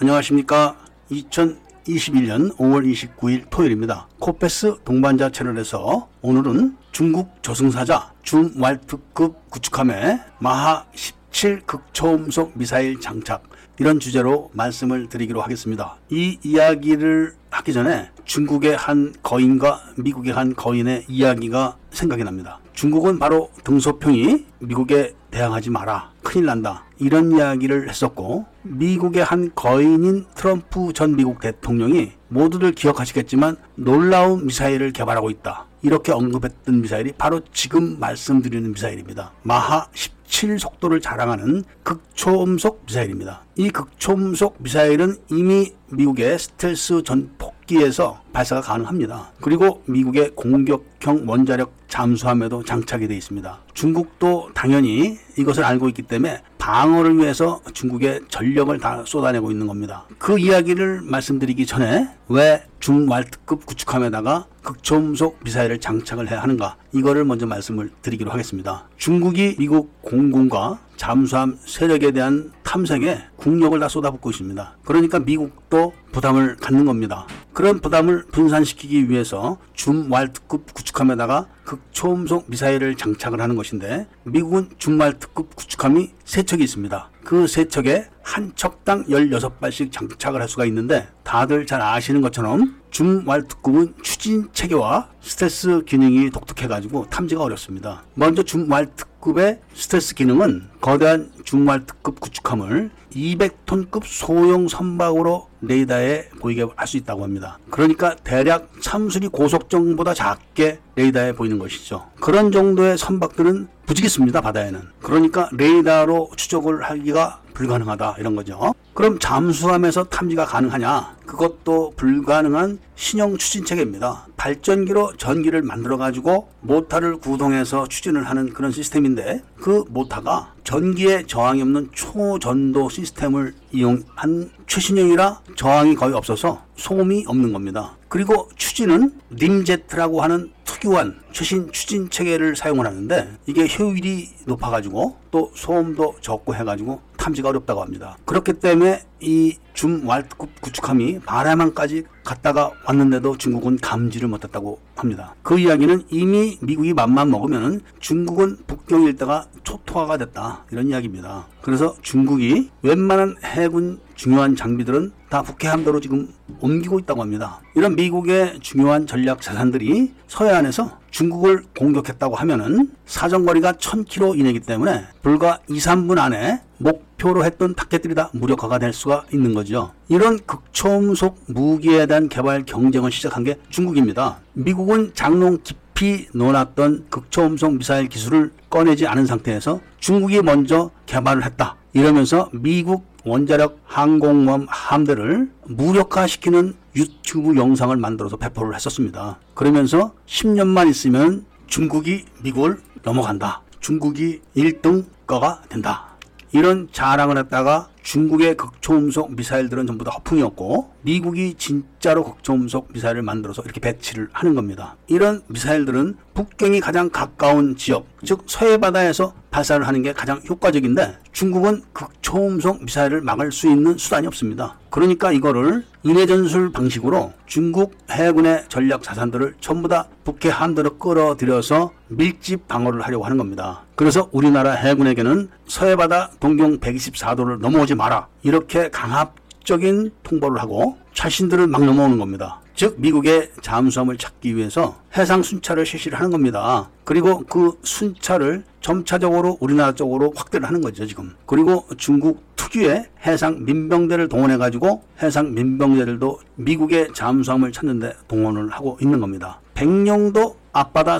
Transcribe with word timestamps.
안녕하십니까. 0.00 0.76
2021년 1.10 2.56
5월 2.56 2.88
29일 2.88 3.50
토요일입니다. 3.50 4.06
코페스 4.20 4.76
동반자 4.84 5.30
채널에서 5.30 6.08
오늘은 6.22 6.76
중국 6.92 7.42
저승사자 7.42 8.12
줌왈트급 8.22 9.50
구축함에 9.50 10.20
마하 10.38 10.86
17 10.94 11.62
극초음속 11.66 12.52
미사일 12.54 13.00
장착 13.00 13.42
이런 13.80 13.98
주제로 13.98 14.50
말씀을 14.52 15.08
드리기로 15.08 15.42
하겠습니다. 15.42 15.96
이 16.10 16.38
이야기를 16.44 17.34
하기 17.50 17.72
전에 17.72 18.10
중국의 18.24 18.76
한 18.76 19.12
거인과 19.24 19.80
미국의 19.96 20.32
한 20.32 20.54
거인의 20.54 21.06
이야기가 21.08 21.76
생각이 21.90 22.22
납니다. 22.22 22.60
중국은 22.72 23.18
바로 23.18 23.50
등소평이 23.64 24.46
미국에 24.60 25.14
대항하지 25.30 25.70
마라. 25.70 26.10
큰일 26.22 26.46
난다. 26.46 26.84
이런 26.98 27.32
이야기를 27.32 27.88
했었고, 27.88 28.46
미국의 28.62 29.24
한 29.24 29.50
거인인 29.54 30.26
트럼프 30.34 30.92
전 30.92 31.16
미국 31.16 31.40
대통령이 31.40 32.12
모두들 32.28 32.72
기억하시겠지만 32.72 33.56
놀라운 33.74 34.46
미사일을 34.46 34.92
개발하고 34.92 35.30
있다. 35.30 35.66
이렇게 35.82 36.12
언급했던 36.12 36.80
미사일이 36.82 37.12
바로 37.12 37.40
지금 37.52 37.98
말씀드리는 38.00 38.72
미사일입니다. 38.72 39.32
마하 39.42 39.86
17 40.28 40.58
속도를 40.58 41.00
자랑하는 41.00 41.64
극초음속 41.82 42.84
미사일입니다. 42.86 43.42
이 43.56 43.70
극초음속 43.70 44.56
미사일은 44.58 45.16
이미 45.30 45.72
미국의 45.90 46.38
스텔스 46.38 47.02
전폭기에서 47.02 48.22
발사가 48.32 48.60
가능합니다. 48.60 49.32
그리고 49.40 49.82
미국의 49.86 50.32
공격형 50.34 51.24
원자력 51.26 51.72
잠수함에도 51.88 52.62
장착이 52.62 53.08
되어 53.08 53.16
있습니다. 53.16 53.58
중국도 53.72 54.50
당연히 54.54 55.16
이것을 55.38 55.64
알고 55.64 55.88
있기 55.88 56.02
때문에 56.02 56.42
방어를 56.68 57.16
위해서 57.16 57.62
중국의 57.72 58.20
전력을 58.28 58.78
다 58.78 59.02
쏟아내고 59.06 59.50
있는 59.50 59.66
겁니다. 59.66 60.04
그 60.18 60.38
이야기를 60.38 61.00
말씀드리기 61.02 61.64
전에 61.64 62.10
왜 62.28 62.62
중왈트급 62.80 63.64
구축함에다가 63.64 64.44
극초음속 64.62 65.38
미사일을 65.44 65.80
장착을 65.80 66.30
해야 66.30 66.42
하는가 66.42 66.76
이거를 66.92 67.24
먼저 67.24 67.46
말씀을 67.46 67.90
드리기로 68.02 68.30
하겠습니다. 68.30 68.86
중국이 68.98 69.56
미국 69.58 70.02
공군과 70.02 70.78
잠수함 70.98 71.56
세력에 71.64 72.10
대한 72.10 72.52
탐색에 72.64 73.18
국력을 73.36 73.80
다 73.80 73.88
쏟아붓고 73.88 74.28
있습니다. 74.28 74.76
그러니까 74.84 75.20
미국도 75.20 75.94
부담을 76.12 76.56
갖는 76.56 76.84
겁니다. 76.84 77.26
그런 77.58 77.80
부담을 77.80 78.24
분산시키기 78.30 79.10
위해서 79.10 79.58
줌 79.74 80.08
왈트급 80.12 80.74
구축함에다가 80.74 81.48
극초음속 81.64 82.44
미사일을 82.48 82.94
장착을 82.94 83.40
하는 83.40 83.56
것인데 83.56 84.06
미국은 84.22 84.68
줌 84.78 84.96
왈트급 84.96 85.56
구축함이 85.56 86.10
세 86.24 86.44
척이 86.44 86.62
있습니다. 86.62 87.10
그 87.24 87.48
세 87.48 87.66
척에 87.66 88.06
한 88.22 88.52
척당 88.54 89.04
16발씩 89.06 89.90
장착을 89.90 90.40
할 90.40 90.48
수가 90.48 90.66
있는데 90.66 91.08
다들 91.24 91.66
잘 91.66 91.82
아시는 91.82 92.20
것처럼 92.20 92.78
줌왈트급은 92.90 93.94
추진 94.02 94.48
체계와 94.52 95.08
스텔스 95.20 95.82
기능이 95.84 96.30
독특해가지고 96.30 97.08
탐지가 97.10 97.42
어렵습니다. 97.42 98.04
먼저 98.14 98.42
줌왈트 98.42 99.04
급의 99.20 99.58
스텔스 99.74 100.14
기능은 100.14 100.68
거대한 100.80 101.30
줌왈트급 101.44 102.20
구축함을 102.20 102.90
200톤급 103.12 104.02
소형 104.04 104.68
선박으로 104.68 105.48
레이더에 105.62 106.28
보이게 106.40 106.64
할 106.76 106.86
수 106.86 106.96
있다고 106.96 107.24
합니다. 107.24 107.58
그러니까 107.70 108.14
대략 108.16 108.70
참수리 108.80 109.28
고속정보다 109.28 110.14
작게 110.14 110.78
레이더에 110.96 111.32
보이는 111.32 111.58
것이죠. 111.58 112.06
그런 112.20 112.52
정도의 112.52 112.96
선박들은 112.96 113.68
부지기수입니다 113.86 114.40
바다에는. 114.40 114.80
그러니까 115.02 115.48
레이더로 115.52 116.30
추적을 116.36 116.82
하기가 116.82 117.40
불가능하다 117.54 118.16
이런 118.18 118.36
거죠. 118.36 118.72
그럼 118.98 119.20
잠수함에서 119.20 120.02
탐지가 120.02 120.44
가능하냐? 120.44 121.18
그것도 121.24 121.92
불가능한 121.96 122.80
신형 122.96 123.38
추진 123.38 123.64
체계입니다. 123.64 124.26
발전기로 124.36 125.12
전기를 125.16 125.62
만들어 125.62 125.96
가지고 125.96 126.48
모터를 126.62 127.18
구동해서 127.18 127.86
추진을 127.86 128.24
하는 128.24 128.52
그런 128.52 128.72
시스템인데 128.72 129.44
그 129.54 129.84
모터가 129.90 130.52
전기에 130.64 131.26
저항이 131.28 131.62
없는 131.62 131.90
초전도 131.92 132.88
시스템을 132.88 133.54
이용한 133.70 134.50
최신형이라 134.66 135.42
저항이 135.54 135.94
거의 135.94 136.14
없어서 136.14 136.64
소음이 136.74 137.22
없는 137.28 137.52
겁니다. 137.52 137.96
그리고 138.08 138.48
추진은 138.56 139.12
림제트라고 139.30 140.22
하는 140.22 140.50
특유한 140.64 141.20
최신 141.30 141.70
추진 141.70 142.10
체계를 142.10 142.56
사용을 142.56 142.86
하는데 142.86 143.36
이게 143.46 143.68
효율이 143.68 144.28
높아가지고 144.46 145.16
또 145.30 145.52
소음도 145.54 146.16
적고 146.20 146.54
해가지고 146.56 147.00
탐지가 147.28 147.50
어렵다고 147.50 147.82
합니다. 147.82 148.16
그렇기 148.24 148.54
때문에 148.54 149.02
이 149.20 149.56
줌왈트급 149.74 150.60
구축함이 150.60 151.20
바라만까지 151.20 152.04
갔다가 152.24 152.72
왔는데도 152.84 153.38
중국은 153.38 153.78
감지를 153.78 154.28
못했다고 154.28 154.80
합니다. 154.96 155.34
그 155.42 155.58
이야기는 155.58 156.02
이미 156.10 156.58
미국이 156.60 156.92
맘만 156.92 157.30
먹으면 157.30 157.80
중국은 158.00 158.58
북경 158.66 159.04
일대가 159.04 159.46
초토화가 159.62 160.18
됐다 160.18 160.64
이런 160.72 160.88
이야기입니다. 160.88 161.46
그래서 161.62 161.94
중국이 162.02 162.70
웬만한 162.82 163.36
해군 163.44 164.00
중요한 164.14 164.56
장비들은 164.56 165.12
다 165.30 165.42
북해 165.42 165.68
함도로 165.68 166.00
지금 166.00 166.28
옮기고 166.60 166.98
있다고 166.98 167.22
합니다. 167.22 167.60
이런 167.76 167.94
미국의 167.94 168.58
중요한 168.60 169.06
전략 169.06 169.40
자산들이 169.40 170.12
서해안에서 170.26 170.98
중국을 171.10 171.64
공격했다고 171.78 172.34
하면은 172.36 172.90
사정거리가 173.06 173.72
1000km 173.72 174.38
이내이기 174.38 174.60
때문에 174.60 175.04
불과 175.22 175.60
2, 175.68 175.78
3분 175.78 176.18
안에 176.18 176.60
목표로 176.78 177.44
했던 177.44 177.74
타켓들이 177.74 178.14
다 178.14 178.30
무력화가 178.32 178.78
될 178.78 178.92
수가 178.92 179.07
있는 179.32 179.54
거죠. 179.54 179.92
이런 180.08 180.38
극초음속 180.38 181.38
무기에 181.46 182.06
대한 182.06 182.28
개발 182.28 182.64
경쟁을 182.64 183.10
시작한 183.10 183.44
게 183.44 183.58
중국입니다. 183.70 184.38
미국은 184.52 185.12
장롱 185.14 185.58
깊이 185.62 186.28
넣어놨던 186.34 187.06
극초음속 187.10 187.78
미사일 187.78 188.08
기술을 188.08 188.52
꺼내지 188.70 189.06
않은 189.06 189.26
상태에서 189.26 189.80
중국이 189.98 190.42
먼저 190.42 190.90
개발을 191.06 191.44
했다. 191.44 191.76
이러면서 191.92 192.50
미국 192.52 193.06
원자력 193.24 193.80
항공모함 193.84 194.66
함대를 194.68 195.50
무력화시키는 195.66 196.74
유튜브 196.96 197.56
영상을 197.56 197.94
만들어서 197.96 198.36
배포를 198.36 198.74
했었습니다. 198.74 199.38
그러면서 199.54 200.12
10년만 200.26 200.88
있으면 200.88 201.44
중국이 201.66 202.24
미국을 202.42 202.78
넘어간다. 203.02 203.62
중국이 203.80 204.40
1등거가 204.56 205.68
된다. 205.68 206.16
이런 206.52 206.88
자랑을 206.92 207.38
했다가 207.38 207.88
중국의 208.08 208.56
극초음속 208.56 209.36
미사일들은 209.36 209.86
전부 209.86 210.02
다 210.02 210.12
허풍이었고 210.12 210.92
미국이 211.02 211.52
진짜로 211.58 212.24
극초음속 212.24 212.88
미사일을 212.94 213.20
만들어서 213.20 213.60
이렇게 213.62 213.80
배치를 213.80 214.30
하는 214.32 214.54
겁니다. 214.54 214.96
이런 215.08 215.42
미사일들은 215.48 216.16
북경이 216.32 216.80
가장 216.80 217.10
가까운 217.10 217.76
지역, 217.76 218.06
즉 218.24 218.44
서해 218.46 218.78
바다에서 218.78 219.34
발사를 219.50 219.86
하는 219.86 220.02
게 220.02 220.14
가장 220.14 220.40
효과적인데 220.48 221.18
중국은 221.32 221.82
극초음속 221.92 222.84
미사일을 222.84 223.20
막을 223.20 223.52
수 223.52 223.68
있는 223.68 223.98
수단이 223.98 224.26
없습니다. 224.26 224.78
그러니까 224.90 225.32
이거를 225.32 225.84
인해전술 226.02 226.72
방식으로 226.72 227.32
중국 227.46 227.96
해군의 228.10 228.64
전략 228.68 229.02
자산들을 229.02 229.56
전부 229.60 229.88
다 229.88 230.08
북해 230.24 230.48
함대로 230.48 230.96
끌어들여서 230.96 231.92
밀집 232.08 232.68
방어를 232.68 233.02
하려고 233.02 233.24
하는 233.24 233.36
겁니다. 233.36 233.82
그래서 233.96 234.28
우리나라 234.32 234.72
해군에게는 234.72 235.48
서해바다 235.66 236.30
동경 236.40 236.78
124도를 236.78 237.58
넘어오지 237.58 237.94
마라. 237.98 238.28
이렇게 238.42 238.88
강압적인 238.90 240.12
통보를 240.22 240.60
하고 240.62 240.96
자신들을 241.12 241.66
막 241.66 241.84
넘어오는 241.84 242.16
겁니다. 242.18 242.60
즉 242.74 242.94
미국의 242.98 243.50
잠수함을 243.60 244.16
찾기 244.18 244.54
위해서 244.54 244.96
해상 245.16 245.42
순찰을 245.42 245.84
실시를 245.84 246.16
하는 246.16 246.30
겁니다. 246.30 246.88
그리고 247.02 247.40
그 247.40 247.76
순찰을 247.82 248.62
점차적으로 248.80 249.58
우리나라 249.60 249.92
쪽으로 249.92 250.32
확대를 250.36 250.68
하는 250.68 250.80
거죠 250.80 251.04
지금. 251.04 251.34
그리고 251.44 251.84
중국 251.96 252.44
특유의 252.54 253.06
해상 253.26 253.64
민병대를 253.64 254.28
동원해 254.28 254.58
가지고 254.58 255.02
해상 255.20 255.52
민병대들도 255.54 256.38
미국의 256.54 257.08
잠수함을 257.14 257.72
찾는데 257.72 258.12
동원을 258.28 258.70
하고 258.70 258.96
있는 259.02 259.18
겁니다. 259.18 259.60
백령도 259.74 260.56
앞바다 260.72 261.18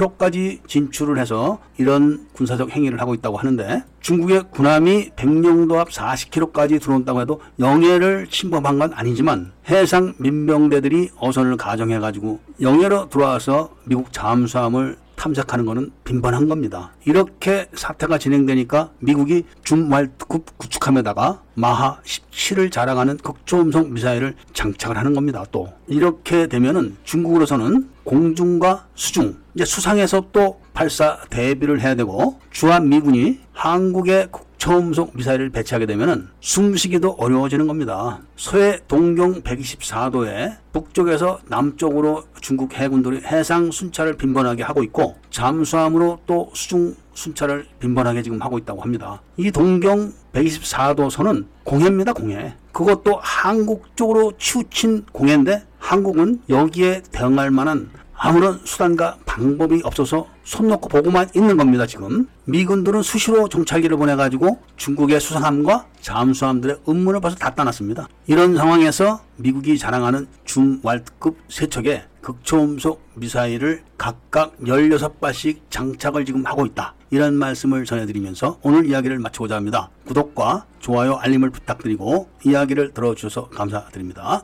40km까지 0.00 0.66
진출을 0.66 1.18
해서 1.18 1.58
이런 1.76 2.26
군사적 2.32 2.70
행위를 2.70 3.00
하고 3.00 3.14
있다고 3.14 3.36
하는데 3.36 3.84
중국의 4.00 4.44
군함이 4.50 5.10
백령도 5.16 5.78
앞 5.78 5.90
40km까지 5.90 6.80
들어온다고 6.80 7.20
해도 7.20 7.40
영해를 7.58 8.26
침범한 8.28 8.78
건 8.78 8.92
아니지만 8.94 9.52
해상 9.68 10.14
민병대들이 10.18 11.10
어선을 11.16 11.56
가정해 11.56 11.98
가지고 11.98 12.40
영해로 12.60 13.08
들어와서 13.08 13.74
미국 13.84 14.12
잠수함을 14.12 14.96
탐색하는 15.20 15.66
것은 15.66 15.90
빈번한 16.04 16.48
겁니다. 16.48 16.92
이렇게 17.04 17.68
사태가 17.74 18.16
진행되니까 18.16 18.92
미국이 19.00 19.44
줌왈트급 19.64 20.56
구축함에다가 20.56 21.42
마하 21.52 22.00
17을 22.04 22.72
자랑하는 22.72 23.18
극초음속 23.18 23.92
미사일을 23.92 24.34
장착을 24.54 24.96
하는 24.96 25.12
겁니다. 25.12 25.44
또 25.52 25.68
이렇게 25.88 26.46
되면은 26.46 26.96
중국으로서는 27.04 27.90
공중과 28.04 28.86
수중 28.94 29.36
이제 29.54 29.64
수상에서 29.64 30.26
또 30.32 30.60
발사 30.72 31.18
대비를 31.28 31.80
해야 31.80 31.94
되고 31.94 32.38
주한 32.50 32.88
미군이 32.88 33.40
한국의 33.52 34.28
극초음속 34.30 35.16
미사일을 35.16 35.50
배치하게 35.50 35.86
되면 35.86 36.30
숨쉬기도 36.40 37.16
어려워지는 37.18 37.66
겁니다. 37.66 38.20
서해 38.36 38.78
동경 38.86 39.42
124도에 39.42 40.56
북쪽에서 40.72 41.40
남쪽으로 41.48 42.24
중국 42.40 42.74
해군들이 42.74 43.22
해상 43.24 43.70
순찰을 43.70 44.16
빈번하게 44.16 44.62
하고 44.62 44.82
있고 44.84 45.16
잠수함으로 45.30 46.20
또 46.26 46.50
수중 46.54 46.94
순찰을 47.14 47.66
빈번하게 47.80 48.22
지금 48.22 48.40
하고 48.40 48.56
있다고 48.56 48.80
합니다. 48.82 49.20
이 49.36 49.50
동경 49.50 50.12
124도 50.32 51.10
선은 51.10 51.46
공해입니다, 51.64 52.12
공해. 52.12 52.54
그것도 52.72 53.18
한국 53.20 53.96
쪽으로 53.96 54.32
치우친 54.38 55.06
공해인데 55.12 55.64
한국은 55.78 56.40
여기에 56.48 57.02
대응할 57.10 57.50
만한 57.50 57.90
아무런 58.22 58.60
수단과 58.64 59.16
방법이 59.24 59.80
없어서 59.82 60.26
손 60.44 60.68
놓고 60.68 60.90
보고만 60.90 61.30
있는 61.34 61.56
겁니다, 61.56 61.86
지금. 61.86 62.28
미군들은 62.44 63.00
수시로 63.00 63.48
정찰기를 63.48 63.96
보내가지고 63.96 64.60
중국의 64.76 65.20
수상함과 65.20 65.86
잠수함들의 66.02 66.80
음문을 66.86 67.20
벌써 67.20 67.38
다 67.38 67.54
따놨습니다. 67.54 68.08
이런 68.26 68.56
상황에서 68.56 69.22
미국이 69.36 69.78
자랑하는 69.78 70.26
중왈급 70.44 71.38
세 71.48 71.66
척의 71.66 72.04
극초음속 72.20 73.02
미사일을 73.14 73.84
각각 73.96 74.54
16발씩 74.58 75.60
장착을 75.70 76.26
지금 76.26 76.44
하고 76.44 76.66
있다. 76.66 76.94
이런 77.10 77.34
말씀을 77.34 77.86
전해드리면서 77.86 78.58
오늘 78.62 78.84
이야기를 78.84 79.18
마치고자 79.18 79.56
합니다. 79.56 79.88
구독과 80.06 80.66
좋아요, 80.78 81.14
알림을 81.14 81.48
부탁드리고 81.48 82.28
이야기를 82.44 82.92
들어주셔서 82.92 83.48
감사드립니다. 83.48 84.42